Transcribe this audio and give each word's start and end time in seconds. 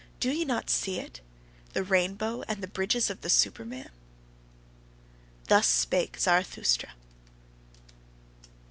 Do 0.19 0.31
ye 0.31 0.43
not 0.45 0.71
see 0.71 0.99
it, 0.99 1.21
the 1.73 1.83
rainbow 1.83 2.41
and 2.47 2.63
the 2.63 2.67
bridges 2.67 3.11
of 3.11 3.21
the 3.21 3.29
Superman? 3.29 3.91
Thus 5.47 5.67
spake 5.67 6.17
Zarathustra. 6.19 6.93